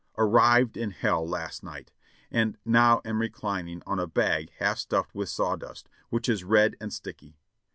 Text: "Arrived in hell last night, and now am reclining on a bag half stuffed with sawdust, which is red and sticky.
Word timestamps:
"Arrived 0.17 0.77
in 0.77 0.89
hell 0.89 1.23
last 1.29 1.63
night, 1.63 1.91
and 2.31 2.57
now 2.65 3.01
am 3.05 3.21
reclining 3.21 3.83
on 3.85 3.99
a 3.99 4.07
bag 4.07 4.49
half 4.57 4.79
stuffed 4.79 5.13
with 5.13 5.29
sawdust, 5.29 5.89
which 6.09 6.27
is 6.27 6.43
red 6.43 6.75
and 6.81 6.91
sticky. 6.91 7.37